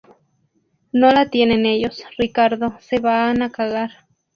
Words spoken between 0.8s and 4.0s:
no la tienen ellos. Ricardo, se van a cagar.